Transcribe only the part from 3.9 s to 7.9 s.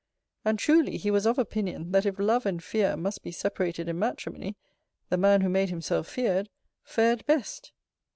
matrimony, the man who made himself feared, fared best.